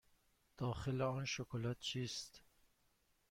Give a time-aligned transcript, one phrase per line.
[0.57, 2.41] داخل آن شکلات چیست؟